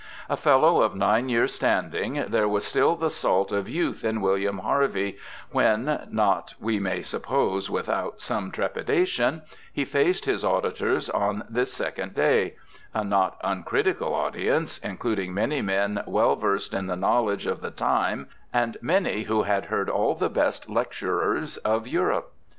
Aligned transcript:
A 0.29 0.35
Fellow 0.35 0.81
of 0.81 0.95
nine 0.95 1.29
years' 1.29 1.53
standing, 1.53 2.25
there 2.27 2.47
was 2.47 2.65
still 2.65 2.95
the 2.95 3.11
salt 3.11 3.51
of 3.51 3.65
3'outh 3.67 4.03
in 4.03 4.19
William 4.19 4.57
Harvey 4.57 5.19
when, 5.51 6.07
not 6.09 6.55
we 6.59 6.79
may 6.79 7.03
suppose 7.03 7.69
without 7.69 8.19
some 8.19 8.49
trepidation, 8.49 9.43
he 9.71 9.85
faced 9.85 10.25
his 10.25 10.43
auditors 10.43 11.07
on 11.07 11.43
this 11.47 11.71
second 11.71 12.15
daj^— 12.15 12.53
a 12.95 13.03
not 13.03 13.37
uncritical 13.43 14.15
audience, 14.15 14.79
including 14.79 15.35
many 15.35 15.61
men 15.61 16.01
well 16.07 16.35
versed 16.35 16.73
in 16.73 16.87
the 16.87 16.95
knowledge 16.95 17.45
of 17.45 17.61
the 17.61 17.69
time 17.69 18.27
and 18.51 18.77
many 18.81 19.25
who 19.25 19.43
had 19.43 19.65
heard 19.65 19.87
all 19.87 20.15
the 20.15 20.31
best 20.31 20.67
lecturers 20.67 21.57
of 21.57 21.87
Europe. 21.87 22.33